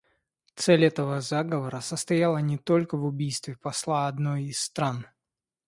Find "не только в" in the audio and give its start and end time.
2.39-3.05